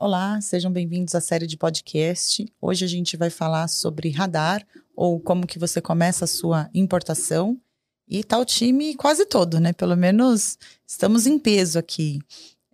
[0.00, 2.46] Olá, sejam bem-vindos à série de podcast.
[2.60, 7.60] Hoje a gente vai falar sobre radar ou como que você começa a sua importação.
[8.06, 9.72] E tá o time quase todo, né?
[9.72, 10.56] Pelo menos
[10.86, 12.20] estamos em peso aqui.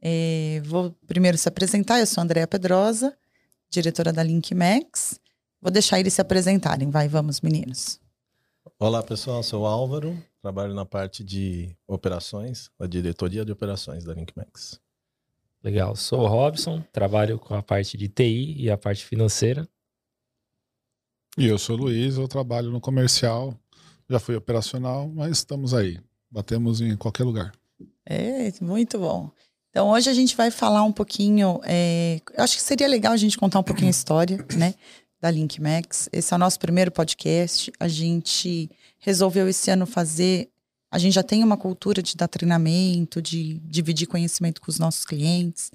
[0.03, 3.17] É, vou primeiro se apresentar, eu sou Andréa Pedrosa,
[3.71, 5.19] diretora da LinkMax.
[5.63, 6.91] Vou deixar eles se apresentarem.
[6.91, 7.99] Vai, vamos, meninos.
[8.79, 9.43] Olá, pessoal.
[9.43, 14.84] Sou o Álvaro, trabalho na parte de operações, na diretoria de operações da LinkMax.
[15.65, 15.97] Legal.
[15.97, 19.67] Sou o Robson, trabalho com a parte de TI e a parte financeira.
[21.39, 23.59] E eu sou o Luiz, eu trabalho no comercial,
[24.09, 25.99] já fui operacional, mas estamos aí.
[26.31, 27.53] Batemos em qualquer lugar.
[28.05, 29.31] É, muito bom.
[29.71, 31.59] Então, hoje a gente vai falar um pouquinho.
[31.65, 34.75] É, eu acho que seria legal a gente contar um pouquinho a história, né?
[35.19, 36.11] Da LinkMax.
[36.13, 37.73] Esse é o nosso primeiro podcast.
[37.81, 40.51] A gente resolveu esse ano fazer.
[40.95, 45.05] A gente já tem uma cultura de dar treinamento, de dividir conhecimento com os nossos
[45.05, 45.73] clientes.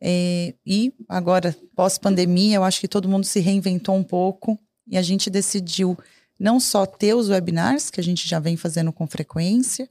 [0.00, 4.58] É, e agora, pós-pandemia, eu acho que todo mundo se reinventou um pouco
[4.88, 5.94] e a gente decidiu
[6.40, 9.86] não só ter os webinars, que a gente já vem fazendo com frequência,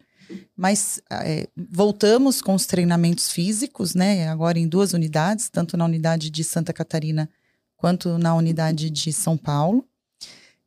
[0.57, 4.27] mas é, voltamos com os treinamentos físicos, né?
[4.29, 7.29] Agora em duas unidades, tanto na unidade de Santa Catarina
[7.77, 9.87] quanto na unidade de São Paulo.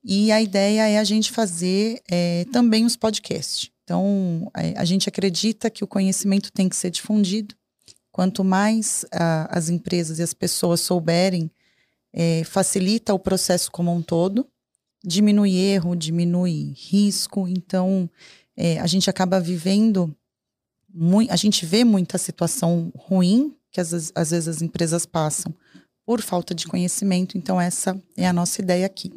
[0.05, 3.77] E a ideia é a gente fazer é, também os podcasts.
[3.89, 7.55] Então, a, gente acredita que o conhecimento tem que ser difundido.
[8.13, 11.51] Quanto mais a, as empresas e as pessoas souberem,
[12.13, 14.47] é, facilita o processo como um todo,
[15.03, 17.49] diminui erro, diminui risco.
[17.49, 18.11] Então,
[18.55, 20.15] é, a gente acaba vivendo,
[20.93, 25.55] muito, a gente vê muita situação ruim que às, às vezes as empresas passam
[26.05, 27.39] por falta de conhecimento.
[27.39, 29.11] Então, essa é a nossa ideia aqui.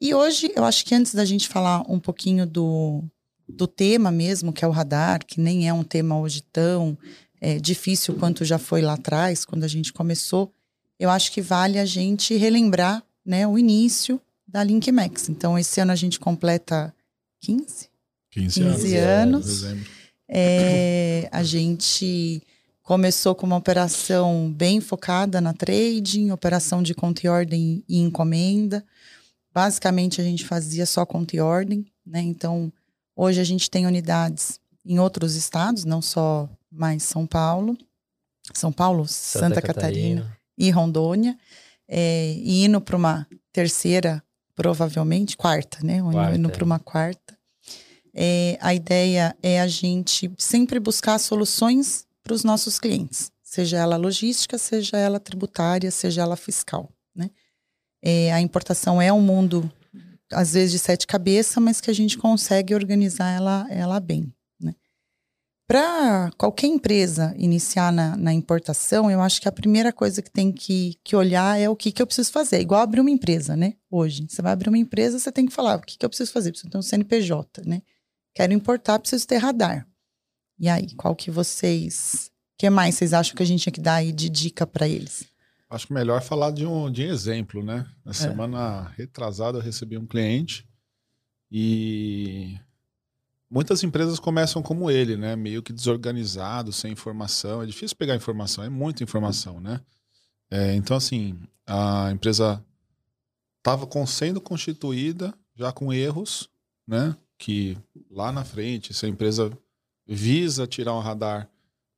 [0.00, 3.04] E hoje, eu acho que antes da gente falar um pouquinho do,
[3.48, 6.96] do tema mesmo, que é o radar, que nem é um tema hoje tão
[7.40, 10.52] é, difícil quanto já foi lá atrás, quando a gente começou,
[10.98, 15.28] eu acho que vale a gente relembrar né, o início da LinkMax.
[15.28, 16.94] Então, esse ano a gente completa
[17.40, 17.88] 15?
[18.30, 19.64] 15, 15 anos.
[19.64, 19.88] anos.
[20.28, 22.42] É, a gente
[22.82, 28.84] começou com uma operação bem focada na trading, operação de conta e ordem e encomenda.
[29.52, 32.20] Basicamente, a gente fazia só conta e ordem, né?
[32.20, 32.72] Então,
[33.16, 37.76] hoje a gente tem unidades em outros estados, não só mais São Paulo.
[38.52, 40.22] São Paulo, Santa, Santa Catarina.
[40.22, 40.38] Catarina.
[40.58, 41.38] e Rondônia.
[41.88, 44.22] É, e indo para uma terceira,
[44.54, 46.02] provavelmente, quarta, né?
[46.02, 47.34] Quarta, indo para uma quarta.
[48.14, 53.96] É, a ideia é a gente sempre buscar soluções para os nossos clientes, seja ela
[53.96, 56.88] logística, seja ela tributária, seja ela fiscal.
[57.14, 57.28] Né?
[58.00, 59.70] É, a importação é um mundo,
[60.32, 64.32] às vezes, de sete cabeças, mas que a gente consegue organizar ela, ela bem.
[64.60, 64.74] Né?
[65.66, 70.52] Para qualquer empresa iniciar na, na, importação, eu acho que a primeira coisa que tem
[70.52, 72.60] que, que olhar é o que, que eu preciso fazer.
[72.60, 73.74] Igual abrir uma empresa, né?
[73.90, 74.26] Hoje.
[74.28, 76.50] Você vai abrir uma empresa, você tem que falar o que, que eu preciso fazer.
[76.50, 77.82] Preciso ter um CNPJ, né?
[78.34, 79.86] Quero importar, preciso ter radar.
[80.58, 82.30] E aí, qual que vocês.
[82.54, 84.86] O que mais vocês acham que a gente tinha que dar aí de dica para
[84.86, 85.24] eles?
[85.74, 87.86] Acho melhor falar de um, de um exemplo, né?
[88.04, 88.14] Na é.
[88.14, 90.66] semana retrasada eu recebi um cliente
[91.50, 92.58] e
[93.50, 95.34] muitas empresas começam como ele, né?
[95.36, 97.62] Meio que desorganizado, sem informação.
[97.62, 99.80] É difícil pegar informação, é muita informação, né?
[100.50, 102.64] É, então, assim, a empresa
[103.58, 106.48] estava sendo constituída já com erros,
[106.86, 107.16] né?
[107.38, 107.76] que
[108.10, 109.50] lá na frente, se a empresa
[110.06, 111.48] visa tirar um radar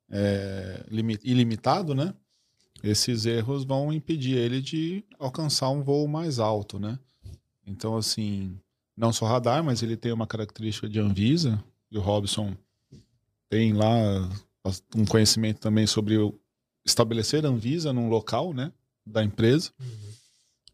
[0.09, 0.85] é,
[1.23, 2.13] ilimitado, né?
[2.83, 6.99] Esses erros vão impedir ele de alcançar um voo mais alto, né?
[7.65, 8.57] Então, assim,
[8.95, 12.55] não só radar, mas ele tem uma característica de Anvisa, e o Robson
[13.49, 14.29] tem lá
[14.95, 16.15] um conhecimento também sobre
[16.85, 18.71] estabelecer Anvisa num local, né,
[19.05, 19.71] da empresa.
[19.79, 20.13] Uhum.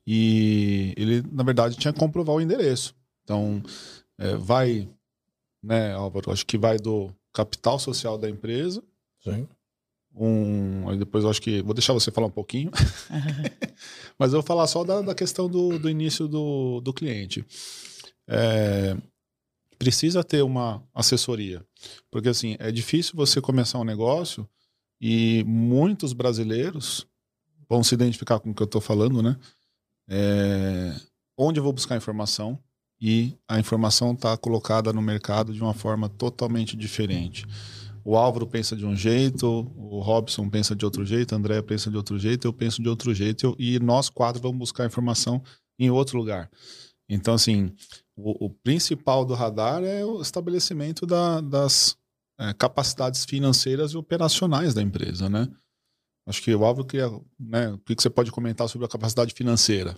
[0.05, 2.95] E ele, na verdade, tinha que comprovar o endereço.
[3.23, 3.63] Então,
[4.17, 4.89] é, vai,
[5.61, 6.31] né, Álvaro?
[6.31, 8.83] Acho que vai do capital social da empresa.
[9.23, 9.47] Sim.
[10.15, 11.61] Um, aí depois eu acho que.
[11.61, 12.71] Vou deixar você falar um pouquinho.
[14.17, 17.45] Mas eu vou falar só da, da questão do, do início do, do cliente.
[18.27, 18.95] É,
[19.77, 21.65] precisa ter uma assessoria.
[22.11, 24.47] Porque assim, é difícil você começar um negócio
[25.01, 27.05] e muitos brasileiros
[27.67, 29.37] vão se identificar com o que eu estou falando, né?
[30.07, 30.95] É,
[31.37, 32.59] onde eu vou buscar informação?
[33.05, 37.45] e a informação está colocada no mercado de uma forma totalmente diferente.
[38.05, 41.89] O Álvaro pensa de um jeito, o Robson pensa de outro jeito, a André pensa
[41.89, 45.41] de outro jeito, eu penso de outro jeito, e nós quatro vamos buscar informação
[45.79, 46.49] em outro lugar.
[47.07, 47.73] Então, assim,
[48.15, 51.97] o, o principal do radar é o estabelecimento da, das
[52.39, 55.47] é, capacidades financeiras e operacionais da empresa, né?
[56.25, 57.09] Acho que o Álvaro queria,
[57.39, 59.97] né, o que você pode comentar sobre a capacidade financeira?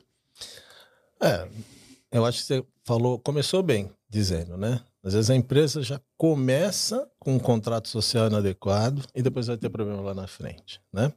[1.22, 1.48] É,
[2.12, 4.81] eu acho que você falou, começou bem dizendo, né?
[5.06, 9.69] Às vezes a empresa já começa com um contrato social inadequado e depois vai ter
[9.69, 11.13] problema lá na frente, né?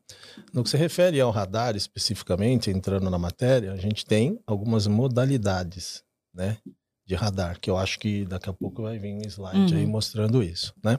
[0.53, 6.03] No que se refere ao radar especificamente, entrando na matéria, a gente tem algumas modalidades,
[6.35, 6.59] né?
[7.07, 9.81] De radar, que eu acho que daqui a pouco vai vir um slide Uhum.
[9.81, 10.99] aí mostrando isso, né?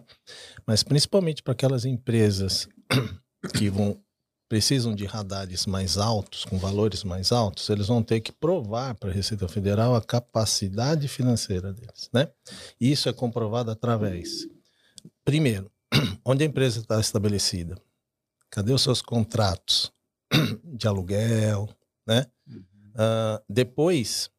[0.66, 2.68] Mas principalmente para aquelas empresas
[3.56, 3.96] que vão
[4.50, 9.12] precisam de radares mais altos, com valores mais altos, eles vão ter que provar para
[9.12, 12.28] a Receita Federal a capacidade financeira deles, né?
[12.82, 14.48] E isso é comprovado através,
[15.24, 15.72] primeiro,
[16.26, 17.80] onde a empresa está estabelecida,
[18.50, 19.94] cadê os seus contratos
[20.66, 21.70] de aluguel,
[22.08, 22.26] né?
[22.96, 24.32] Ah, depois,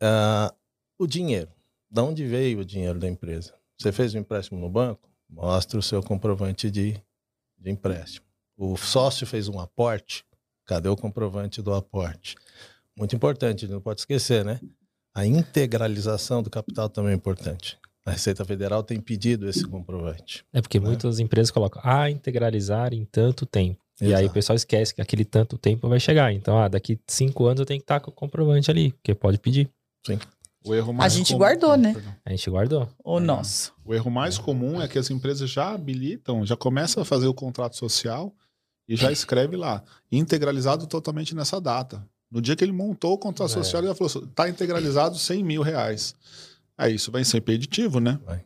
[0.00, 0.54] ah,
[0.98, 1.50] o dinheiro.
[1.90, 3.52] Da onde veio o dinheiro da empresa?
[3.76, 5.10] Você fez um empréstimo no banco?
[5.28, 7.02] Mostra o seu comprovante de,
[7.58, 8.29] de empréstimo.
[8.62, 10.22] O sócio fez um aporte?
[10.66, 12.36] Cadê o comprovante do aporte?
[12.94, 14.60] Muito importante, não pode esquecer, né?
[15.14, 17.78] A integralização do capital também é importante.
[18.04, 20.44] A Receita Federal tem pedido esse comprovante.
[20.52, 20.86] É porque Né?
[20.88, 23.80] muitas empresas colocam, ah, integralizar em tanto tempo.
[23.98, 24.34] E aí o Exato.
[24.34, 26.30] pessoal esquece que aquele tanto tempo vai chegar.
[26.30, 29.38] Então, ah, daqui cinco anos eu tenho que estar com o comprovante ali, porque pode
[29.38, 29.70] pedir.
[30.66, 31.94] O erro mais gente comum- guardou, né?
[32.26, 32.86] A gente guardou.
[33.02, 33.20] O É.
[33.22, 33.72] nosso.
[33.82, 37.32] O erro mais comum é que as empresas já habilitam, já começam a fazer o
[37.32, 38.34] contrato social
[38.90, 42.04] e já escreve lá, integralizado totalmente nessa data.
[42.28, 43.54] No dia que ele montou o contrato É.
[43.54, 46.14] social, ele já falou, tá integralizado 100 mil reais.
[46.76, 48.18] Aí isso vai ser impeditivo, né?
[48.26, 48.44] Vai.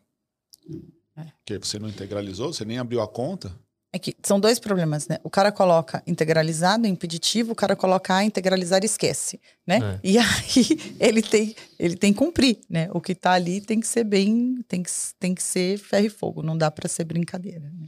[1.17, 1.25] É.
[1.38, 3.50] Porque você não integralizou, você nem abriu a conta.
[3.91, 5.19] É que são dois problemas, né?
[5.23, 10.00] O cara coloca integralizado, impeditivo, o cara coloca A, integralizar e esquece, né?
[10.02, 10.26] E aí
[11.00, 12.88] ele tem, ele tem que cumprir, né?
[12.93, 16.11] O que tá ali tem que ser bem, tem que, tem que ser ferro e
[16.11, 17.70] fogo, não dá para ser brincadeira.
[17.70, 17.87] Né?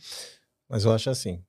[0.68, 1.42] Mas eu acho assim,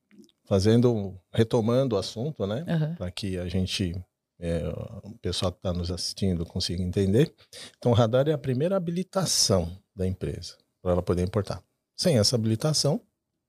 [0.48, 2.66] fazendo, retomando o assunto, né?
[2.68, 2.96] Aham.
[2.96, 3.94] para que a gente,
[4.40, 4.64] é,
[5.04, 7.34] o pessoal que está nos assistindo consiga entender.
[7.78, 11.62] Então, o radar é a primeira habilitação da empresa para ela poder importar.
[11.96, 13.02] Sem essa habilitação,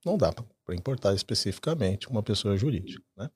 [0.05, 3.03] não dá para importar especificamente uma pessoa jurídica.
[3.17, 3.31] Né?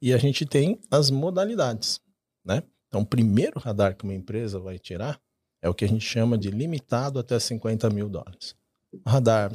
[0.00, 2.00] E a gente tem as modalidades.
[2.44, 2.62] Né?
[2.88, 5.20] Então, o primeiro radar que uma empresa vai tirar
[5.62, 8.54] é o que a gente chama de limitado até 50 mil dólares.
[8.92, 9.52] Um radar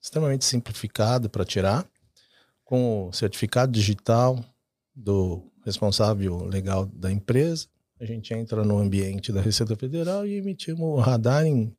[0.00, 1.88] extremamente simplificado para tirar,
[2.68, 4.44] com o certificado digital
[4.94, 7.66] do responsável legal da empresa.
[7.98, 11.74] A gente entra no ambiente da Receita Federal e emitimos o radar em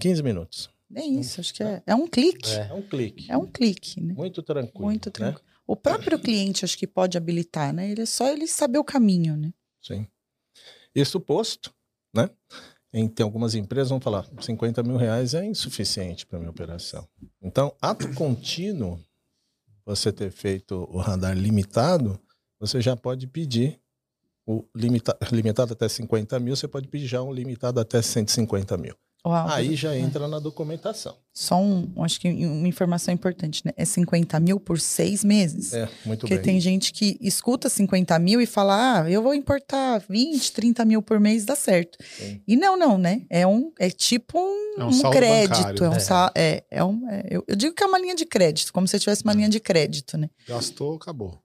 [0.00, 0.68] 15 minutos.
[0.92, 2.50] É isso, acho que é, é um clique.
[2.52, 3.30] É um clique.
[3.30, 4.14] É um clique, né?
[4.14, 4.84] Muito tranquilo.
[4.84, 5.12] Muito né?
[5.12, 5.46] tranquilo.
[5.64, 7.88] O próprio cliente acho que pode habilitar, né?
[7.88, 9.54] Ele é só ele saber o caminho, né?
[9.80, 10.08] Sim.
[10.92, 11.72] Isso posto,
[12.12, 12.28] né?
[12.92, 17.06] Em, tem algumas empresas vão falar 50 mil reais é insuficiente para minha operação.
[17.40, 18.98] Então, ato contínuo,
[19.86, 22.20] você ter feito o radar limitado,
[22.58, 23.80] você já pode pedir
[24.44, 28.94] o limita, limitado até 50 mil, você pode pedir já um limitado até 150 mil.
[29.26, 31.16] Uau, Aí já entra na documentação.
[31.34, 33.72] Só um, acho que uma informação importante, né?
[33.76, 35.72] É 50 mil por seis meses.
[35.74, 36.42] É, muito Porque bem.
[36.44, 41.02] tem gente que escuta 50 mil e fala, ah, eu vou importar 20, 30 mil
[41.02, 41.98] por mês, dá certo.
[42.16, 42.40] Sim.
[42.46, 43.22] E não, não, né?
[43.28, 45.50] É, um, é tipo um, É um um crédito.
[45.50, 45.98] bancário, É um né?
[45.98, 48.86] sal- é, é um, é- eu, eu digo que é uma linha de crédito, como
[48.86, 50.30] se tivesse uma linha de crédito, né?
[50.48, 51.38] Gastou, acabou.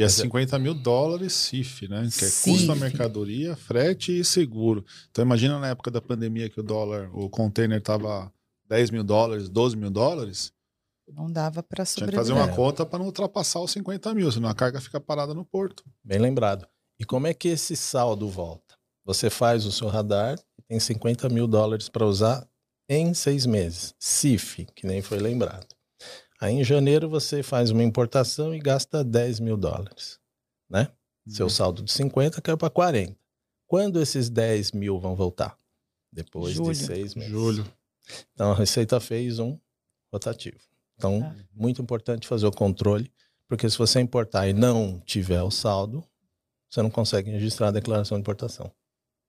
[0.00, 2.00] E é Mas é- 50 mil dólares CIF, né?
[2.02, 2.50] Que é CIF.
[2.56, 4.84] custo da mercadoria, frete e seguro.
[5.10, 8.32] Então imagina na época da pandemia que o dólar, o container tava
[8.66, 10.52] 10 mil dólares, 12 mil dólares.
[11.12, 12.18] Não dava para Tinha que sobreviver.
[12.20, 15.44] fazer uma conta para não ultrapassar os 50 mil, senão a carga fica parada no
[15.44, 15.84] porto.
[16.02, 16.66] Bem lembrado.
[16.98, 18.76] E como é que esse saldo volta?
[19.04, 22.46] Você faz o seu radar e tem 50 mil dólares para usar
[22.88, 23.94] em seis meses.
[23.98, 25.66] CIF, que nem foi lembrado.
[26.40, 30.18] Aí em janeiro você faz uma importação e gasta 10 mil dólares.
[30.68, 30.88] Né?
[31.28, 33.14] Seu saldo de 50 caiu para 40.
[33.66, 35.56] Quando esses 10 mil vão voltar?
[36.12, 36.72] Depois Julho.
[36.72, 37.30] de seis meses.
[37.30, 37.64] Julho.
[38.32, 39.58] Então a Receita fez um
[40.12, 40.58] rotativo.
[40.96, 41.34] Então, Ah.
[41.54, 43.12] muito importante fazer o controle,
[43.46, 46.04] porque se você importar e não tiver o saldo,
[46.68, 48.72] você não consegue registrar a declaração de importação.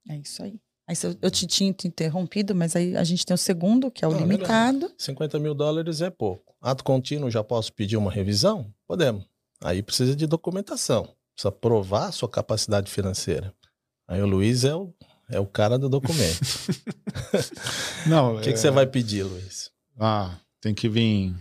[0.09, 0.59] É isso aí.
[0.91, 4.03] Aí eu, eu te tinha te interrompido, mas aí a gente tem o segundo, que
[4.03, 4.91] é o Não, limitado.
[4.97, 6.53] 50 mil dólares é pouco.
[6.61, 8.73] Ato contínuo, já posso pedir uma revisão?
[8.85, 9.23] Podemos.
[9.63, 11.07] Aí precisa de documentação.
[11.33, 13.53] Precisa provar a sua capacidade financeira.
[14.05, 14.93] Aí o Luiz é o,
[15.29, 16.41] é o cara do documento.
[18.05, 19.71] Não, O que, que você vai pedir, Luiz?
[19.97, 21.33] Ah, tem que vir.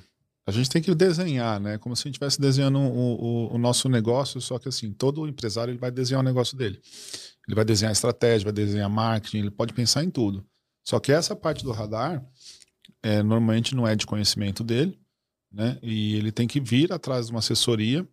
[0.46, 1.78] A gente tem que desenhar, né?
[1.78, 5.26] Como se a gente estivesse desenhando o, o- o nosso negócio, só que assim, todo
[5.28, 6.80] empresário ele vai desenhar o negócio dele.
[7.50, 10.46] Ele vai desenhar estratégia, vai desenhar marketing, ele pode pensar em tudo.
[10.86, 12.24] Só que essa parte do radar,
[13.02, 14.96] é, normalmente não é de conhecimento dele,
[15.50, 15.76] né?
[15.82, 18.08] E ele tem que vir atrás de uma assessoria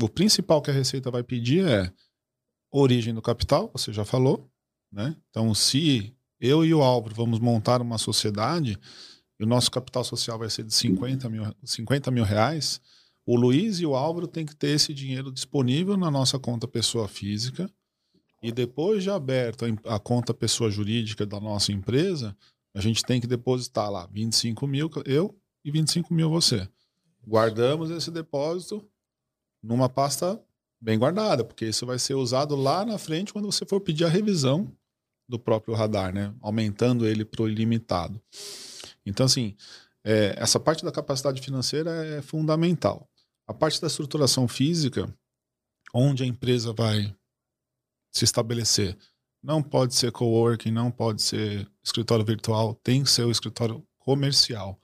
[0.00, 1.92] O principal que a Receita vai pedir é
[2.70, 4.48] origem do capital, você já falou,
[4.92, 5.16] né?
[5.30, 8.78] Então, se eu e o Álvaro vamos montar uma sociedade
[9.40, 12.80] e o nosso capital social vai ser de 50 mil, 50 mil reais,
[13.26, 17.08] o Luiz e o Álvaro têm que ter esse dinheiro disponível na nossa conta pessoa
[17.08, 17.68] física
[18.42, 22.36] e depois de aberto a, conta pessoa jurídica da nossa empresa,
[22.74, 26.68] a gente tem que depositar lá 25 mil eu e 25 mil você.
[27.26, 28.86] Guardamos esse depósito
[29.62, 30.40] numa pasta
[30.80, 34.08] bem guardada, porque isso vai ser usado lá na frente quando você for pedir a
[34.08, 34.70] revisão
[35.28, 36.32] do próprio radar, né?
[36.40, 38.20] Aumentando ele para o ilimitado.
[39.04, 39.56] Então, assim,
[40.04, 43.08] é, essa parte da capacidade financeira é fundamental.
[43.46, 45.12] A parte da estruturação física,
[45.92, 47.12] onde a empresa vai
[48.16, 48.96] se estabelecer,
[49.42, 54.80] não pode ser coworking, não pode ser escritório virtual, tem que ser o escritório comercial.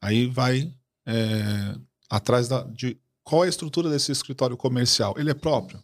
[0.00, 0.72] Aí vai
[1.06, 1.74] é,
[2.08, 5.14] atrás da, de qual é a estrutura desse escritório comercial.
[5.16, 5.82] Ele é próprio?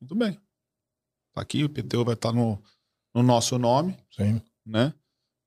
[0.00, 0.38] Muito bem.
[1.32, 2.62] Tá aqui, o IPTU vai estar no,
[3.14, 4.40] no nosso nome, Sim.
[4.64, 4.92] né?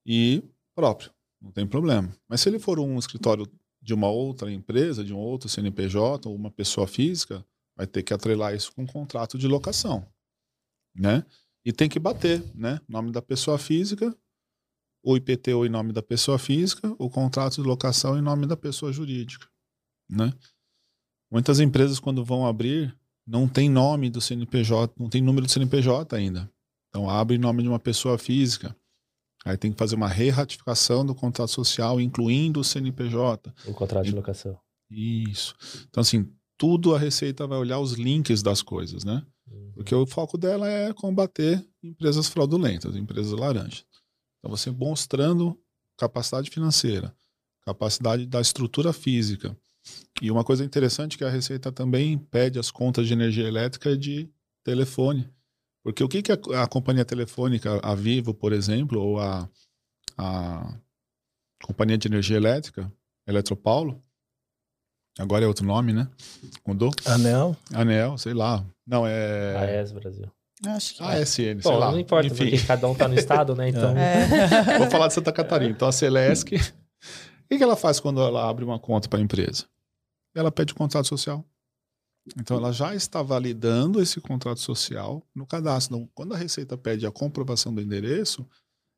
[0.06, 0.42] E
[0.74, 1.10] próprio,
[1.40, 2.12] não tem problema.
[2.28, 3.46] Mas se ele for um escritório
[3.82, 7.44] de uma outra empresa, de um outro CNPJ, ou uma pessoa física,
[7.76, 10.06] vai ter que atrelar isso com um contrato de locação,
[10.94, 11.24] né?
[11.64, 12.80] E tem que bater, né?
[12.88, 14.16] Nome da pessoa física,
[15.02, 18.92] o IPTU em nome da pessoa física, o contrato de locação em nome da pessoa
[18.92, 19.46] jurídica,
[20.08, 20.32] né?
[21.30, 26.16] Muitas empresas quando vão abrir não tem nome do CNPJ, não tem número do CNPJ
[26.16, 26.50] ainda.
[26.88, 28.76] Então abre em nome de uma pessoa física.
[29.44, 33.54] Aí tem que fazer uma re-ratificação do contrato social, incluindo o CNPJ.
[33.66, 34.58] O contrato de locação.
[34.90, 35.54] Isso.
[35.88, 39.24] Então, assim, tudo a Receita vai olhar os links das coisas, né?
[39.80, 43.86] Porque o foco dela é combater empresas fraudulentas, empresas laranjas.
[44.38, 45.58] Então, você mostrando
[45.96, 47.16] capacidade financeira,
[47.64, 49.56] capacidade da estrutura física.
[50.20, 53.96] E uma coisa interessante é que a Receita também pede as contas de energia elétrica
[53.96, 54.30] de
[54.62, 55.26] telefone.
[55.82, 59.48] Porque o que, que a, a companhia telefônica, a Vivo, por exemplo, ou a,
[60.18, 60.78] a
[61.64, 62.92] companhia de energia elétrica,
[63.26, 64.04] Eletropaulo,
[65.18, 66.06] agora é outro nome, né?
[66.66, 66.90] Mudou?
[67.06, 67.56] Anel.
[67.72, 68.62] Anel, sei lá.
[68.90, 69.78] Não, é.
[69.78, 70.28] AES Brasil.
[70.66, 71.06] Acho que é.
[71.06, 71.92] ASN, sei Bom, lá.
[71.92, 73.68] não importa, Enfim, porque cada um tá no estado, né?
[73.70, 73.96] Então.
[73.96, 74.78] É.
[74.78, 75.70] vou falar de Santa Catarina.
[75.70, 76.58] Então, a Celesc, o
[77.48, 79.64] que, que ela faz quando ela abre uma conta para a empresa?
[80.34, 81.44] Ela pede o contrato social.
[82.38, 85.96] Então, ela já está validando esse contrato social no cadastro.
[85.96, 88.46] Então, quando a Receita pede a comprovação do endereço,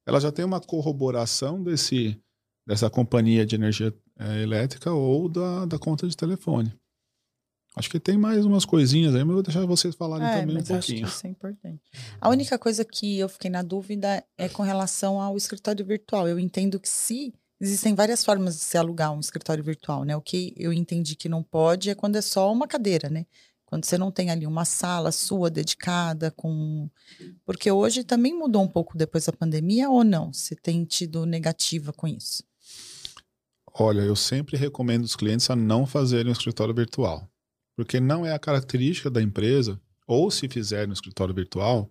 [0.06, 2.18] ela já tem uma corroboração desse,
[2.66, 6.74] dessa companhia de energia eh, elétrica ou da, da conta de telefone.
[7.74, 10.58] Acho que tem mais umas coisinhas aí, mas vou deixar vocês falarem É, também um
[10.58, 11.08] mas acho que pouquinho.
[11.08, 11.80] isso é importante.
[12.20, 16.28] A única coisa que eu fiquei na dúvida é com relação ao escritório virtual.
[16.28, 20.14] Eu entendo que se existem várias formas de se alugar um escritório virtual, né?
[20.14, 23.24] O que eu entendi que não pode é quando é só uma cadeira, né?
[23.64, 26.90] Quando você não tem ali uma sala sua dedicada com.
[27.46, 30.30] Porque hoje também mudou um pouco depois da pandemia ou não?
[30.30, 32.44] Você tem tido negativa com isso?
[33.74, 37.26] Olha, eu sempre recomendo os clientes a não fazerem um escritório virtual,
[37.82, 41.90] porque não é a característica da empresa, ou se fizerem no escritório virtual,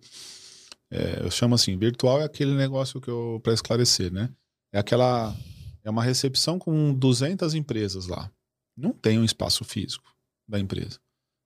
[0.90, 4.34] é, eu chamo assim, virtual é aquele negócio que eu para esclarecer, né?
[4.72, 5.36] É aquela
[5.84, 8.32] é uma recepção com 200 empresas lá.
[8.74, 10.14] Não tem um espaço físico
[10.48, 10.98] da empresa.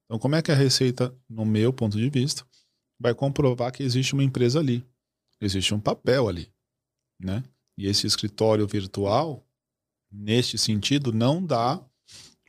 [0.05, 2.47] Então, como é que a Receita, no meu ponto de vista,
[3.01, 4.87] vai comprovar que existe uma empresa ali?
[5.41, 6.53] Existe um papel ali,
[7.21, 7.43] né?
[7.77, 9.45] E esse escritório virtual,
[10.09, 11.85] neste sentido, não dá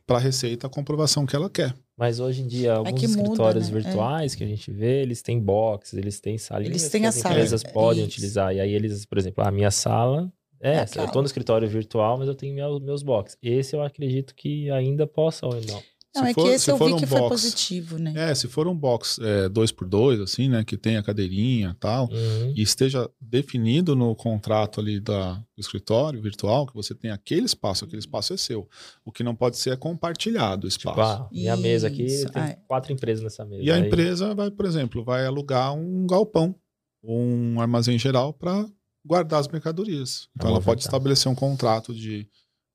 [0.08, 1.72] para a Receita a comprovação que ela quer.
[1.96, 3.78] Mas hoje em dia, alguns que muda, escritórios né?
[3.78, 3.82] É.
[3.82, 7.14] virtuais que a gente vê, eles têm boxes, eles têm salinhas Eles têm que as
[7.16, 8.12] sala, empresas é podem isso.
[8.12, 8.54] utilizar.
[8.54, 10.98] E aí eles, por exemplo, a minha sala é É essa.
[10.98, 11.22] Eu aquela.
[11.22, 13.36] no escritório virtual, mas eu tenho meu- meus boxes.
[13.42, 15.82] Esse eu acredito que ainda possa ou não.
[16.16, 17.98] Não, Se é for- que esse se eu for vi um que foi box- positivo,
[17.98, 18.12] né?
[18.16, 21.70] É, se for um box é, dois por dois, assim, né, que tem a cadeirinha
[21.76, 22.54] e tal, Uhum.
[22.56, 27.84] e esteja definido no contrato ali da, do escritório virtual que você tem aquele espaço,
[27.84, 28.66] aquele espaço é seu.
[29.04, 31.22] O que não pode ser é compartilhado o Tipo, espaço.
[31.24, 32.58] ah, minha mesa aqui Isso, tem é.
[32.66, 33.62] quatro empresas nessa mesa.
[33.62, 36.54] E a Aí- empresa vai, por exemplo, vai alugar um galpão,
[37.02, 38.66] ou um armazém geral para
[39.04, 40.28] guardar as mercadorias.
[40.36, 42.26] Então, ela pode estabelecer um contrato de,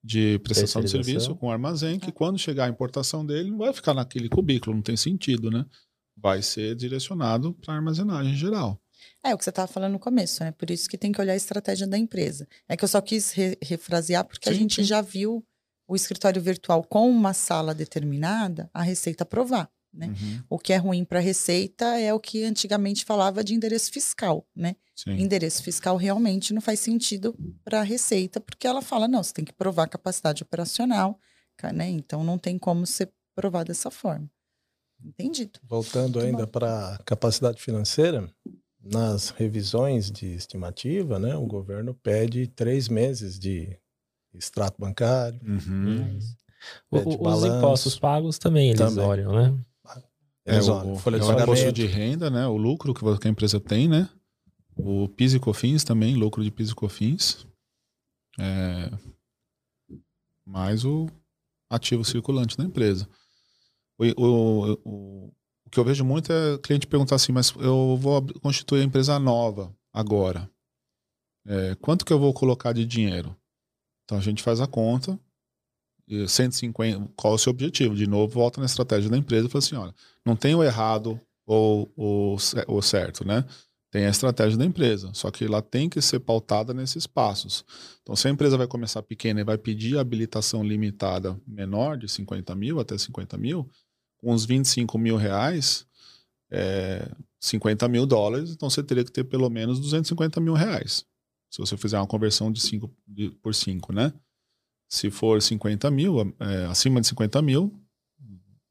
[0.04, 3.72] de prestação de serviço com o armazém, que quando chegar a importação dele, não vai
[3.74, 5.66] ficar naquele cubículo, não tem sentido, né?
[6.18, 8.80] Vai ser direcionado para armazenagem geral.
[9.24, 10.52] É o que você estava falando no começo, né?
[10.52, 12.48] Por isso que tem que olhar a estratégia da empresa.
[12.68, 14.84] É que eu só quis re- refrasear porque a Sim, gente sim.
[14.84, 15.44] já viu
[15.88, 19.70] o escritório virtual com uma sala determinada, a Receita aprovar.
[19.94, 20.08] Né?
[20.08, 23.92] Uhum, O que é ruim para a Receita é o que antigamente falava de endereço
[23.92, 24.76] fiscal, né?
[24.96, 25.12] sim.
[25.12, 29.46] Endereço fiscal realmente não faz sentido para a Receita, porque ela fala, não, você tem
[29.46, 31.20] que provar capacidade operacional,
[31.74, 31.90] né?
[31.90, 34.28] Então não tem como ser provado dessa forma.
[35.04, 35.60] Entendido.
[35.64, 38.28] Voltando Muito ainda para a capacidade financeira,
[38.82, 43.78] nas revisões de estimativa, né, o governo pede três meses de
[44.34, 45.40] extrato bancário.
[45.46, 46.20] Uhum.
[46.90, 49.06] O- É, os impostos pagos também eles Também.
[49.06, 49.58] olham, né?
[50.46, 51.72] É, o, folha é de pagamento.
[51.72, 52.46] de renda, né?
[52.48, 54.10] O lucro que a empresa tem, né?
[54.76, 57.46] O PIS e COFINS também, lucro de PIS e COFINS.
[58.40, 58.92] É,
[60.46, 61.08] mais o
[61.70, 63.08] ativo circulante da empresa.
[63.98, 65.34] O, o, o,
[65.66, 68.86] o que eu vejo muito é o cliente perguntar assim, mas eu vou constituir a
[68.86, 70.50] empresa nova agora.
[71.46, 73.36] É, quanto que eu vou colocar de dinheiro?
[74.04, 75.20] Então a gente faz a conta,
[76.28, 77.96] 150, qual é o seu objetivo?
[77.96, 79.96] De novo, volta na estratégia da empresa e fala assim, olha,
[80.26, 83.46] não tem o errado ou o, ce- o certo, né?
[83.92, 87.64] Tem a estratégia da empresa, só que ela tem que ser pautada nesses passos.
[88.02, 92.56] Então, se a empresa vai começar pequena e vai pedir habilitação limitada menor, de 50
[92.56, 93.70] mil até 50 mil,
[94.18, 95.86] com uns 25 mil reais,
[96.52, 97.08] é,
[97.40, 101.06] 50 mil dólares, então você teria que ter pelo menos 250 mil reais.
[101.52, 104.12] Se você fizer uma conversão de 5 de- por 5, né?
[104.94, 107.74] Se for 50 mil, é, acima de 50 mil,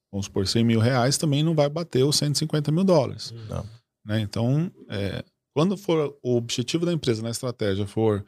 [0.09, 3.35] vamos supor 100 mil reais, também não vai bater os 150 mil dólares.
[3.49, 3.67] Não.
[4.07, 4.21] Né?
[4.21, 8.25] Então, é, quando for o objetivo da empresa na estratégia for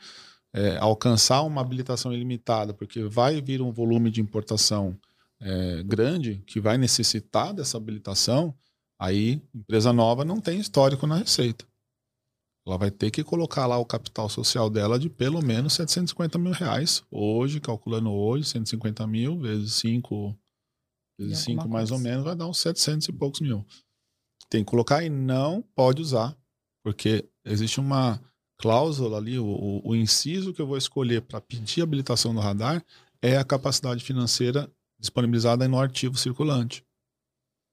[0.52, 4.98] é, alcançar uma habilitação ilimitada, porque vai vir um volume de importação
[5.40, 8.52] é, grande que vai necessitar dessa habilitação,
[8.98, 11.64] aí empresa nova não tem histórico na receita.
[12.66, 16.52] Ela vai ter que colocar lá o capital social dela de pelo menos 750 mil
[16.52, 17.04] reais.
[17.10, 20.34] Hoje, calculando hoje, 150 mil vezes 5,
[21.18, 23.64] vezes E alguma 5 mais ou menos, vai dar uns 700 e poucos mil.
[24.48, 26.34] Tem que colocar e não pode usar,
[26.82, 28.18] porque existe uma
[28.58, 32.82] cláusula ali, o, o- o inciso que eu vou escolher para pedir habilitação do radar
[33.20, 36.82] é a capacidade financeira disponibilizada no artigo circulante.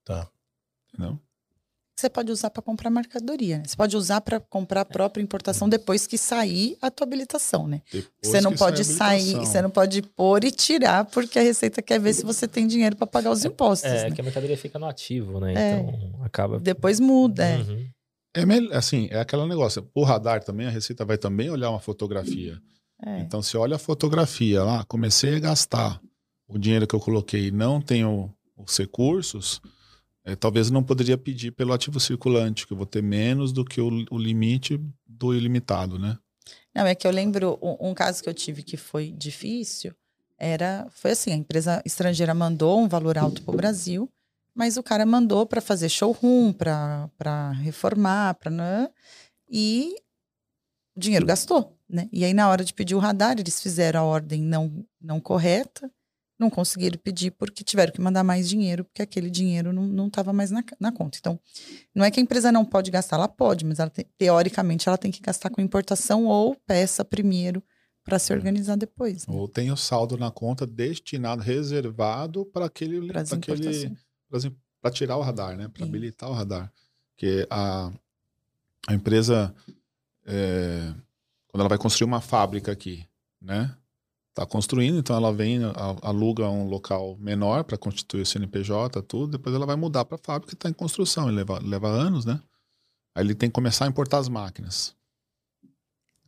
[0.06, 0.30] Tá.
[0.94, 1.18] Entendeu?
[2.02, 3.60] Você pode usar para comprar mercadoria.
[3.60, 3.64] né?
[3.66, 7.82] Você pode usar para comprar a própria importação depois que sair a tua habilitação, né?
[7.92, 12.00] Depois Você não pode sair, você não pode pôr e tirar, porque a Receita quer
[12.00, 13.90] ver se você tem dinheiro para pagar os impostos.
[13.90, 14.16] É, né?
[14.16, 15.54] que a mercadoria fica no ativo, né?
[15.56, 15.80] É.
[15.80, 16.60] Então acaba.
[16.60, 17.46] Depois muda.
[17.46, 17.58] é.
[17.58, 17.88] Uhum.
[18.34, 19.88] É mel- assim, é aquele negócio.
[19.94, 22.58] O radar também, a Receita vai também olhar uma fotografia.
[23.06, 23.20] É.
[23.20, 26.00] Então, se olha a fotografia lá, comecei a gastar
[26.48, 29.62] o dinheiro que eu coloquei e não tenho os recursos,
[30.26, 33.82] eh, talvez não poderia pedir pelo ativo circulante, que eu vou ter menos do que
[33.82, 36.18] o, o limite do ilimitado, né?
[36.74, 39.94] Não, é que eu lembro um, um caso que eu tive que foi difícil.
[40.38, 44.10] Era, foi assim, a empresa estrangeira mandou um valor alto para o Brasil,
[44.56, 48.92] mas o cara mandou para fazer showroom, para reformar, para
[49.50, 49.96] e
[50.96, 52.10] o dinheiro gastou, né?
[52.12, 55.92] E aí na hora de pedir o radar, eles fizeram a ordem não não correta,
[56.42, 60.52] não conseguiram pedir porque tiveram que mandar mais dinheiro, porque aquele dinheiro não estava mais
[60.52, 61.18] na, na conta.
[61.18, 61.40] Então,
[61.96, 64.98] não é que a empresa não pode gastar, ela pode, mas ela tem- teoricamente ela
[64.98, 67.64] tem que gastar com importação ou peça primeiro
[68.04, 69.28] para se organizar depois.
[69.28, 69.34] Né?
[69.36, 73.96] Ou tem o saldo na conta destinado, reservado para aquele, Para aquele
[74.82, 75.68] para tirar o radar, né?
[75.68, 76.72] Para habilitar o radar.
[77.12, 77.92] Porque a,
[78.88, 79.54] a empresa,
[80.26, 80.94] é,
[81.48, 83.06] quando ela vai construir uma fábrica aqui,
[83.40, 83.76] né?
[84.32, 85.60] Está construindo, então ela vem,
[86.02, 90.24] aluga um local menor para constituir o CNPJ, tudo, depois ela vai mudar para a
[90.24, 92.42] fábrica que está em construção, e leva, leva anos, né?
[93.14, 94.96] Aí ele tem que começar a importar as máquinas.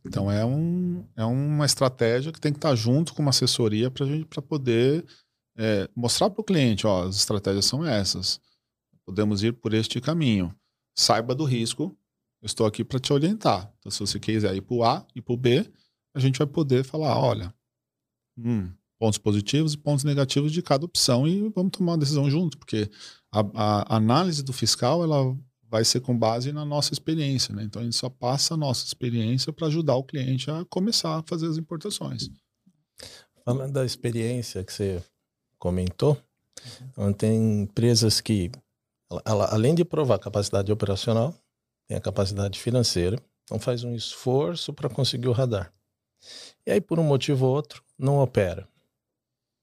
[0.04, 4.04] Então é, um, é uma estratégia que tem que estar junto com uma assessoria para
[4.04, 5.02] gente para poder
[5.56, 8.38] é, mostrar para o cliente, ó, as estratégias são essas.
[9.06, 10.54] Podemos ir por este caminho.
[10.94, 11.96] Saiba do risco.
[12.42, 13.72] Eu estou aqui para te orientar.
[13.78, 15.70] Então, se você quiser ir para o A e para o B,
[16.14, 17.54] a gente vai poder falar, olha,
[18.36, 22.58] hum, pontos positivos e pontos negativos de cada opção e vamos tomar uma decisão junto,
[22.58, 22.90] porque
[23.32, 23.40] a,
[23.94, 25.36] a análise do fiscal ela
[25.68, 27.64] vai ser com base na nossa experiência, né?
[27.64, 31.22] Então a gente só passa a nossa experiência para ajudar o cliente a começar a
[31.22, 32.30] fazer as importações.
[33.44, 35.02] Falando da experiência que você
[35.58, 36.16] comentou,
[36.92, 38.50] então, tem empresas que,
[39.24, 41.34] ela- além de provar capacidade operacional,
[41.86, 45.72] tem a capacidade financeira, então faz um esforço para conseguir o radar.
[46.66, 48.68] E aí, por um motivo ou outro, não opera.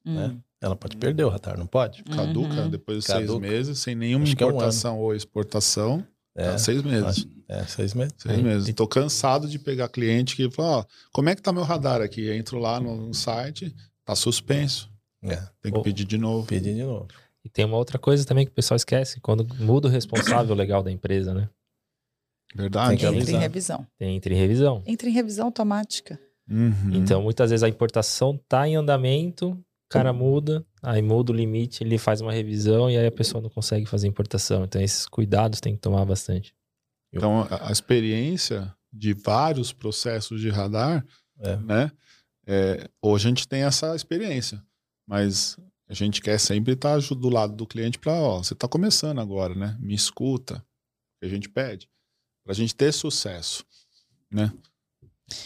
[0.05, 0.27] né?
[0.27, 0.39] Hum.
[0.59, 2.03] Ela pode perder o radar, não pode?
[2.03, 2.69] Caduca Uhum.
[2.69, 3.27] depois de Caduca.
[3.27, 6.05] seis meses, sem nenhuma Acho que é um importação ou exportação.
[6.35, 7.27] É, tá, seis meses.
[7.47, 8.13] é seis meses.
[8.17, 8.41] Seis É.
[8.41, 8.67] meses.
[8.67, 11.99] E- Tô cansado de pegar cliente que fala, ó, como é que tá meu radar
[12.01, 12.21] aqui?
[12.25, 14.89] Eu entro lá no, no site, tá suspenso.
[15.23, 15.81] É, Tem que Ô.
[15.81, 16.47] pedir de novo.
[16.47, 17.07] pedir de novo.
[17.43, 20.81] E tem uma outra coisa também que o pessoal esquece, quando muda o responsável legal
[20.83, 21.49] da empresa, né?
[22.55, 22.89] Verdade.
[22.89, 23.87] Tem que Entra em revisão.
[23.97, 24.83] Tem entre revisão.
[24.85, 26.19] Entra em revisão automática.
[26.51, 26.93] Uhum.
[26.93, 29.57] Então, muitas vezes a importação tá em andamento,
[29.89, 33.49] cara muda, aí muda o limite, ele faz uma revisão e aí a pessoa não
[33.49, 34.63] consegue fazer importação.
[34.65, 36.53] Então esses cuidados tem que tomar bastante.
[37.13, 41.05] Então a, experiência de vários processos de radar,
[41.39, 41.57] É.
[41.57, 41.91] né?
[42.47, 44.61] É, hoje a gente tem essa experiência,
[45.07, 48.67] mas a gente quer sempre estar ju- do lado do cliente para, ó, você está
[48.67, 49.77] começando agora, né?
[49.79, 51.87] Me escuta, o que a gente pede,
[52.43, 53.63] para a gente ter sucesso,
[54.31, 54.51] né?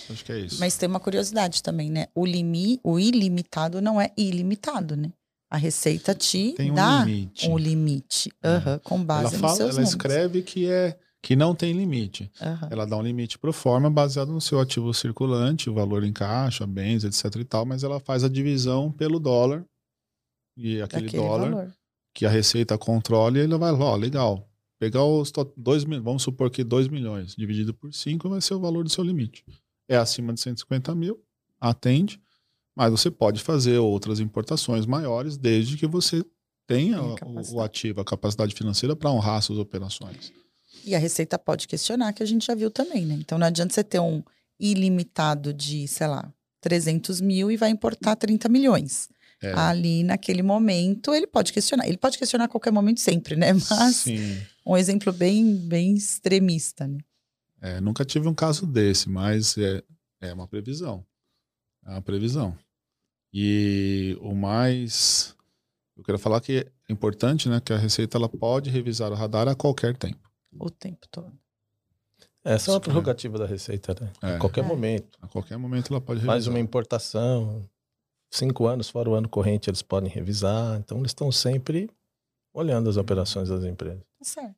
[0.10, 0.60] Acho que é isso.
[0.60, 2.08] Mas tem uma curiosidade também, né?
[2.13, 5.12] O, limi, o ilimitado não é ilimitado, né?
[5.50, 7.48] A receita te tem um dá limite.
[7.48, 9.89] um limite, aham, com Ela base nos fala, seus ela números.
[9.91, 12.32] escreve que é que não tem limite.
[12.41, 12.67] Aham.
[12.71, 16.67] Ela dá um limite pro forma baseado no seu ativo circulante, o valor em caixa,
[16.67, 19.65] bens, etc e tal, mas ela faz a divisão pelo dólar
[20.58, 21.74] e aquele, Daquele dólar valor.
[22.13, 24.48] que a Receita controla e ele vai lá, ó, legal.
[24.80, 28.54] Pegar os to- dois mil, vamos supor que 2 milhões dividido por 5 vai ser
[28.56, 29.43] o valor do seu limite.
[29.88, 31.19] É acima de 150 mil,
[31.60, 32.19] atende,
[32.76, 36.24] mas você pode fazer outras importações maiores desde que você
[36.67, 37.15] tenha o-
[37.54, 40.34] o, ativo, a capacidade financeira para honrar suas operações.
[40.84, 43.15] E a Receita pode questionar, que a gente já viu também, né?
[43.15, 44.24] Então não adianta você ter um
[44.60, 49.08] ilimitado de, sei lá, 300 mil e vai importar 30 milhões.
[49.41, 51.88] É, Ali, naquele momento, ele pode questionar.
[51.88, 53.54] Ele pode questionar a qualquer momento sempre, né?
[53.69, 54.41] Mas sim.
[54.65, 56.98] um exemplo bem, bem extremista, né?
[57.65, 59.82] É, nunca tive um caso desse, mas é,
[60.21, 61.04] é uma previsão.
[61.84, 62.56] É uma previsão.
[63.34, 65.36] E o mais.
[65.97, 67.60] Eu quero falar que é importante, né?
[67.60, 70.30] Que a Receita ela pode revisar o radar a qualquer tempo.
[70.60, 71.32] O tempo todo.
[72.43, 74.12] Essa é uma prerrogativa da Receita, né?
[74.21, 74.36] É.
[74.36, 74.67] A qualquer É.
[74.67, 75.17] momento.
[75.21, 76.36] A qualquer momento ela pode revisar.
[76.36, 77.67] Mais uma importação,
[78.30, 80.78] cinco anos fora o ano corrente, eles podem revisar.
[80.78, 81.89] Então, eles estão sempre
[82.54, 84.04] olhando as operações das empresas.
[84.19, 84.56] Tá certo.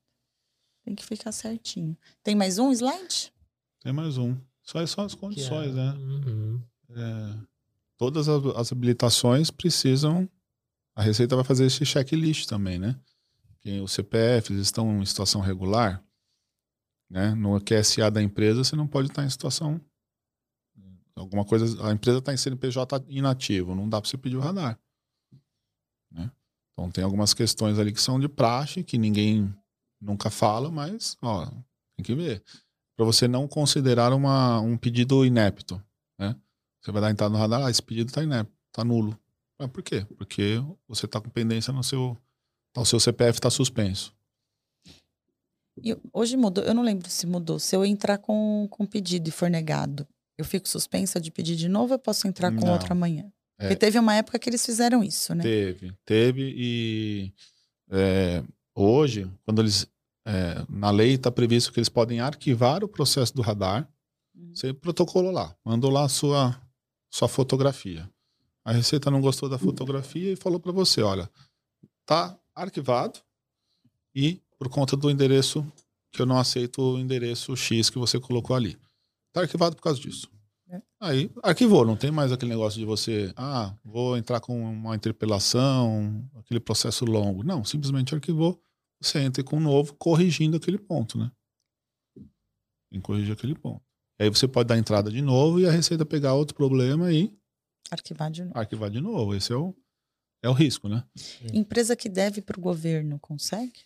[0.87, 1.97] Tem que ficar certinho.
[2.23, 3.33] Tem mais um slide?
[3.81, 4.37] Tem mais um.
[4.63, 5.91] Só são as condições, né?
[5.91, 6.61] Uhum.
[6.91, 7.35] É,
[7.97, 10.29] todas as, as habilitações precisam.
[10.95, 12.97] A Receita vai fazer esse checklist também, né?
[13.59, 16.01] Que os CPFs estão em situação regular,
[17.09, 17.35] né?
[17.35, 19.81] No QSA da empresa, você não pode estar em situação.
[21.17, 21.85] Alguma coisa.
[21.85, 24.79] A empresa está em CNPJ inativo, não dá para você pedir o radar.
[26.09, 26.31] Né?
[26.71, 29.53] Então tem algumas questões ali que são de praxe, que ninguém
[29.99, 31.45] nunca fala, mas ó,
[31.95, 32.43] tem que ver.
[32.95, 35.81] Para você não considerar uma, um pedido inepto.
[36.17, 36.35] Né?
[36.81, 39.17] Você vai dar entrada no radar, ah, esse pedido está inepto, está nulo.
[39.59, 40.05] Mas por quê?
[40.17, 42.17] Porque você está com pendência no seu.
[42.73, 44.15] tá, O seu CPF está suspenso.
[45.83, 47.59] E hoje mudou, eu não lembro se mudou.
[47.59, 50.07] Se eu entrar com, com pedido e for negado,
[50.37, 52.73] eu fico suspensa de pedir de novo eu posso entrar com Não.
[52.73, 53.31] outro amanhã?
[53.59, 53.63] É.
[53.63, 55.43] Porque teve uma época que eles fizeram isso, né?
[55.43, 57.33] Teve, teve e
[57.89, 58.43] é,
[58.83, 59.87] hoje, quando eles
[60.25, 63.87] é, na lei está previsto que eles podem arquivar o processo do radar,
[64.37, 64.53] Uhum.
[64.53, 66.61] você protocolou lá, mandou lá a sua
[67.09, 68.07] sua fotografia.
[68.63, 71.27] A Receita não gostou da fotografia e falou para você, olha,
[72.05, 73.19] tá arquivado
[74.13, 75.65] e por conta do endereço
[76.11, 78.77] que eu não aceito o endereço X que você colocou ali.
[79.33, 80.29] Tá arquivado por causa disso.
[80.69, 80.81] É.
[80.99, 86.29] Aí arquivou, não tem mais aquele negócio de você, ah, vou entrar com uma interpelação,
[86.35, 87.41] aquele processo longo.
[87.43, 88.61] Não, simplesmente arquivou,
[89.01, 91.31] você entra com um novo, corrigindo aquele ponto, né?
[92.91, 93.81] Tem que corrigir aquele ponto.
[94.19, 97.31] Aí você pode dar entrada de novo e a Receita pegar outro problema e
[97.91, 98.57] Arquivar de novo.
[98.57, 99.35] arquivar de novo.
[99.35, 99.75] Esse é o,
[100.43, 101.03] é o risco, né?
[101.53, 103.81] Empresa que deve para o governo, consegue?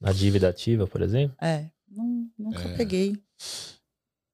[0.00, 1.36] Na dívida ativa, por exemplo.
[1.40, 1.70] É.
[1.88, 2.76] Não, nunca É.
[2.76, 3.16] peguei.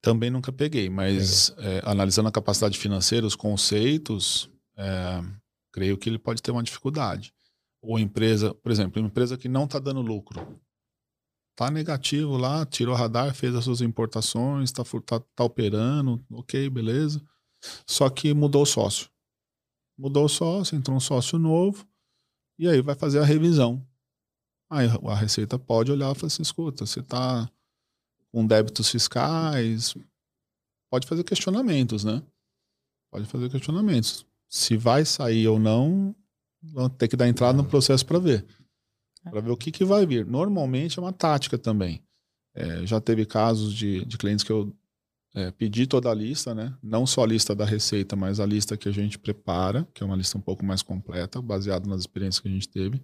[0.01, 5.21] Também nunca peguei, mas é, analisando a capacidade financeira, os conceitos, é,
[5.73, 7.35] creio que ele pode ter uma dificuldade.
[7.81, 10.61] Ou empresa, por exemplo, uma empresa que não está dando lucro.
[11.53, 17.21] Está negativo lá, tirou radar, fez as suas importações, está tá, tá operando, ok, beleza.
[17.87, 19.09] Só que mudou o sócio.
[19.99, 21.85] Mudou o sócio, entrou um sócio novo,
[22.59, 23.85] e aí vai fazer a revisão.
[24.71, 27.51] Aí a Receita pode olhar e falar assim: escuta, você está
[28.31, 29.97] com débitos fiscais,
[30.91, 32.23] pode fazer questionamentos, né?
[33.11, 34.27] Pode fazer questionamentos.
[34.49, 36.15] Se vai sair ou não,
[36.63, 38.45] vão ter que dar entrada no processo para ver.
[39.25, 40.27] Para ver o que, que vai vir.
[40.27, 42.03] Normalmente é uma tática também.
[42.55, 44.75] É, já teve casos de, de clientes que eu
[45.35, 46.75] é, pedi toda a lista, né?
[46.83, 50.07] Não só a lista da receita, mas a lista que a gente prepara, que é
[50.07, 53.01] uma lista um pouco mais completa, baseada nas experiências que a gente teve.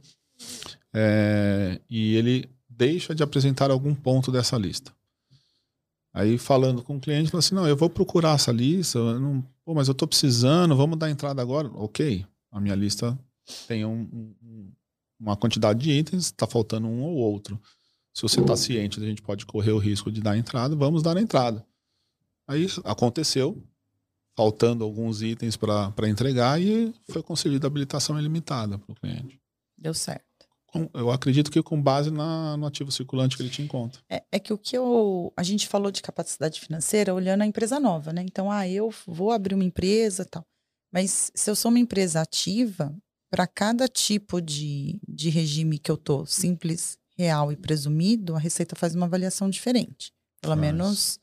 [0.92, 4.92] É, e ele deixa de apresentar algum ponto dessa lista.
[6.12, 9.74] Aí falando com o cliente, fala assim, não, eu vou procurar essa lista, não, pô,
[9.74, 11.68] mas eu estou precisando, vamos dar entrada agora?
[11.74, 13.18] Ok, a minha lista
[13.66, 14.72] tem um, um,
[15.18, 17.60] uma quantidade de itens, está faltando um ou outro.
[18.12, 21.16] Se você está ciente, a gente pode correr o risco de dar entrada, vamos dar
[21.16, 21.66] entrada.
[22.46, 23.62] Aí aconteceu,
[24.36, 29.40] faltando alguns itens para entregar e foi concedida habilitação ilimitada para o cliente.
[29.76, 30.24] Deu certo.
[30.92, 34.00] Eu acredito que com base na, no ativo circulante que ele tinha em conta.
[34.08, 35.32] É, é que o que eu.
[35.36, 38.22] A gente falou de capacidade financeira olhando a empresa nova, né?
[38.22, 40.44] Então, ah, eu vou abrir uma empresa tal.
[40.92, 42.94] Mas se eu sou uma empresa ativa,
[43.34, 48.76] para cada tipo de, de regime que eu tô, simples, real e presumido, a Receita
[48.76, 50.12] faz uma avaliação diferente.
[50.40, 50.60] Pelo Faz.
[50.60, 51.18] menos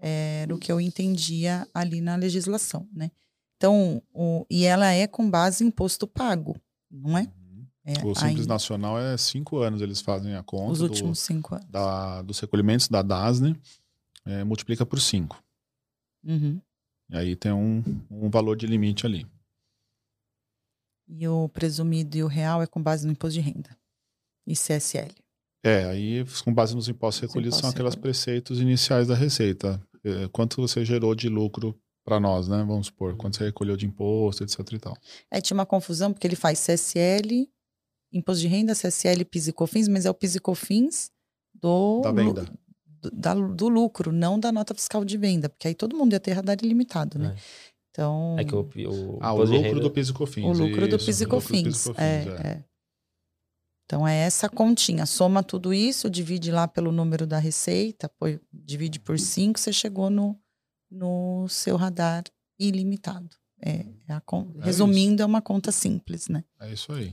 [0.00, 3.10] é, era o que eu entendia ali na legislação, né?
[3.56, 6.56] Então, o, e ela é com base em imposto pago,
[6.88, 7.26] não é?
[7.84, 11.18] É, O Simples ainda- Nacional é cinco anos eles fazem a conta os do- últimos
[11.18, 11.66] cinco anos.
[11.68, 13.56] da- dos recolhimentos da DASNE,
[14.24, 15.42] é, multiplica por cinco.
[16.24, 16.60] Uhum.
[17.10, 19.26] E aí tem um, um valor de limite ali.
[21.08, 23.70] E o presumido e o real é com base no imposto de renda.
[24.46, 25.10] ICSL.
[25.64, 29.82] É, aí com base nos impostos recolhidos são aqueles preceitos iniciais da Receita.
[30.04, 32.58] É, quanto você gerou de lucro para nós, né?
[32.66, 34.96] Vamos supor, quanto você recolheu de imposto, etc e tal.
[35.30, 37.50] É, tinha uma confusão, porque ele faz CSL,
[38.12, 41.10] imposto de renda, CSL, PIS e COFINS, mas é o PIS e COFINS
[41.54, 42.44] do, Da venda.
[42.86, 46.20] do, da- do lucro, não da nota fiscal de venda, porque aí todo mundo ia
[46.20, 47.34] ter radar ilimitado, né?
[47.98, 50.44] Então, É que o, o Ah, o lucro renda- do PIS e COFINS.
[50.46, 51.84] o lucro do isso, e do PIS COFINS.
[51.84, 52.46] e COFINS, é, é.
[52.52, 52.64] é.
[53.84, 55.04] Então, é essa continha.
[55.04, 60.10] Soma tudo isso, divide lá pelo número da receita, põe- divide por 5, você chegou
[60.10, 60.38] no,
[60.88, 62.22] no seu radar
[62.56, 63.30] ilimitado.
[63.60, 64.22] É, é a
[64.60, 66.44] É resumindo, é uma conta simples, né?
[66.60, 67.12] É isso aí.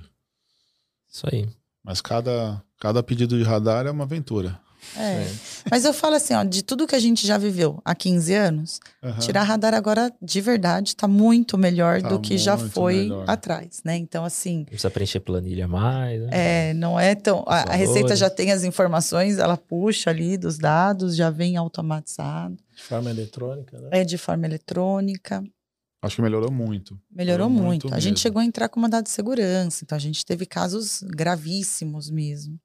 [1.09, 1.49] Isso aí.
[1.83, 4.61] Mas cada, cada pedido de radar é uma aventura.
[4.97, 5.27] É.
[5.69, 8.79] Mas eu falo assim, ó, de tudo que a gente já viveu há 15 anos,
[9.03, 9.19] Aham.
[9.19, 13.29] tirar radar agora, de verdade, tá muito melhor Tá do que já foi melhor.
[13.29, 13.95] atrás, né?
[13.97, 16.21] Então, assim, Não precisa preencher planilha mais.
[16.21, 16.69] Né?
[16.69, 17.43] é, não é tão.
[17.47, 22.57] A, a Receita já tem as informações, ela puxa ali dos dados, já vem automatizado.
[22.75, 23.89] De forma eletrônica, né?
[23.91, 25.43] É de forma eletrônica.
[26.01, 26.99] Acho que melhorou muito.
[27.11, 27.87] Melhorou Melhorou muito.
[27.87, 31.01] muito A gente chegou a entrar com mandado de segurança, então a gente teve casos
[31.03, 32.59] gravíssimos mesmo.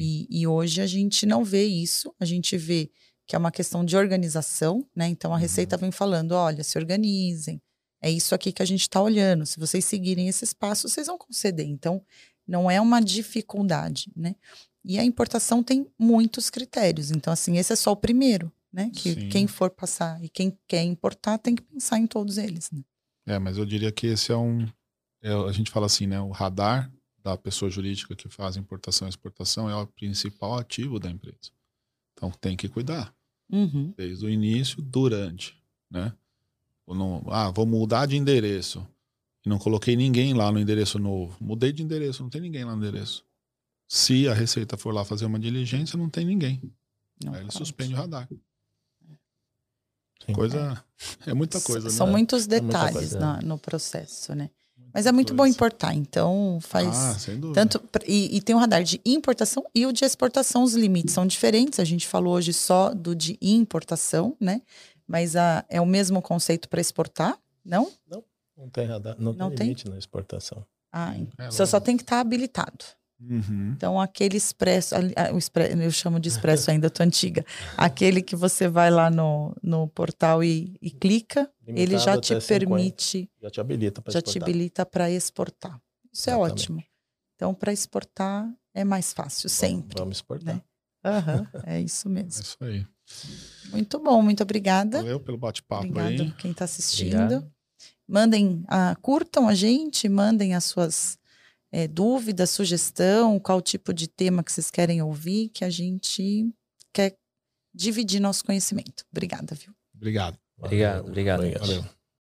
[0.00, 2.90] E, e hoje a gente não vê isso, a gente vê
[3.26, 5.08] que é uma questão de organização, né?
[5.08, 5.36] Então Uhum.
[5.36, 7.60] a Receita vem falando: olha, se organizem,
[8.02, 9.46] é isso aqui que a gente está olhando.
[9.46, 11.66] Se vocês seguirem esses passos, vocês vão conceder.
[11.66, 12.02] Então,
[12.46, 14.34] não é uma dificuldade, né?
[14.84, 17.10] E a importação tem muitos critérios.
[17.10, 18.90] Então, assim, esse é só o primeiro, né?
[18.94, 19.28] Que Sim.
[19.30, 22.82] quem for passar e quem quer importar tem que pensar em todos eles, né?
[23.26, 24.68] É, mas eu diria que esse é um.
[25.22, 26.20] é, a gente fala assim, né?
[26.20, 26.92] O radar
[27.24, 31.50] da pessoa jurídica que faz importação e exportação é o principal ativo da empresa.
[32.12, 33.12] Então tem que cuidar.
[33.50, 33.92] Uhum.
[33.96, 35.56] Desde o início, durante,
[35.90, 36.12] né?
[36.86, 38.86] Não- ah, vou mudar de endereço.
[39.44, 41.36] E não coloquei ninguém lá no endereço novo.
[41.40, 43.24] Mudei de endereço, não tem ninguém lá no endereço.
[43.88, 46.60] Se a Receita for lá fazer uma diligência, não tem ninguém.
[47.24, 47.58] Não Aí ele pode.
[47.58, 48.28] suspende o radar.
[50.26, 50.32] Sim.
[50.32, 50.82] Coisa.
[51.26, 52.12] É muita coisa, São né?
[52.12, 53.18] muitos muita detalhes coisa.
[53.20, 54.50] na- no processo, né?
[54.94, 56.86] Mas é muito bom importar, então faz.
[56.96, 57.66] Ah, sem dúvida.
[57.66, 61.26] Tanto, e, e tem o radar de importação e o de exportação, os limites são
[61.26, 61.80] diferentes.
[61.80, 64.62] A gente falou hoje só do de importação, né?
[65.06, 67.90] Mas a, é o mesmo conceito para exportar, não?
[68.56, 69.66] Não tem radar, não, Não tem tem?
[69.66, 70.64] limite na exportação.
[70.92, 72.84] Ah, É, você só tem que estar habilitado.
[73.20, 73.72] Uhum.
[73.76, 75.30] Então, aquele expresso, ah,
[75.80, 77.44] eu chamo de expresso ainda, eu tô antiga.
[77.76, 82.20] Aquele que você vai lá no, no portal e, e clica, ele Limitado já até
[82.20, 82.46] te 50.
[82.46, 84.48] permite Já te habilita para já te exportar.
[84.48, 85.80] habilita para exportar.
[86.12, 86.52] Isso é Exatamente.
[86.62, 86.84] ótimo.
[87.36, 89.98] Então, para exportar é mais fácil, sempre.
[89.98, 90.56] Vamos exportar.
[90.56, 90.62] né?
[91.04, 92.42] Aham, é isso É mesmo.
[92.42, 92.86] isso aí.
[93.70, 94.98] Muito bom, muito obrigada.
[94.98, 96.32] Valeu pelo bate-papo Obrigada aí.
[96.32, 97.14] quem está assistindo.
[97.16, 97.52] Obrigado.
[98.06, 101.18] Mandem, ah, curtam a gente, mandem as suas
[101.74, 106.48] eh, dúvidas, sugestão, qual tipo de tema que vocês querem ouvir, que a gente
[106.92, 107.16] quer
[107.74, 109.04] dividir nosso conhecimento.
[109.10, 109.74] Obrigada, viu?
[109.92, 110.38] Obrigado.
[110.56, 111.40] Obrigado, obrigado.
[111.40, 111.66] Obrigado.
[111.66, 111.84] Valeu.